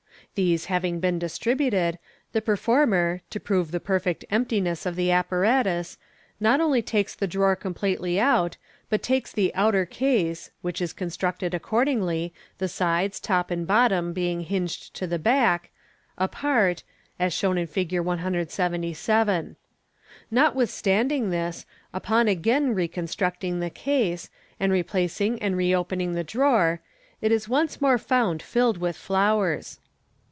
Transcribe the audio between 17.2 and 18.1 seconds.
shown in Fig.